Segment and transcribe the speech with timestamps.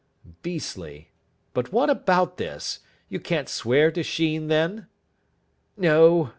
[0.41, 1.11] "Beastly.
[1.53, 2.79] But what about this?
[3.07, 4.87] You can't swear to Sheen then?"
[5.77, 6.29] "No.